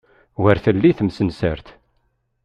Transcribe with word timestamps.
Wer 0.43 0.57
telli 0.63 0.91
temsensert. 0.97 1.67